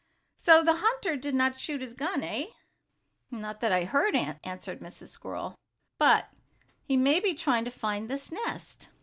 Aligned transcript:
"So 0.35 0.63
the 0.63 0.77
hunter 0.77 1.15
did 1.15 1.35
not 1.35 1.59
shoot 1.59 1.79
his 1.79 1.93
gun, 1.93 2.23
eh?" 2.23 2.45
"Not 3.29 3.61
that 3.61 3.71
I 3.71 3.83
heard," 3.85 4.15
answered 4.15 4.79
Mrs. 4.79 5.09
Squirrel. 5.09 5.53
"But 5.99 6.27
he 6.83 6.97
may 6.97 7.19
be 7.19 7.35
trying 7.35 7.65
to 7.65 7.69
find 7.69 8.09
this 8.09 8.31
nest." 8.31 8.89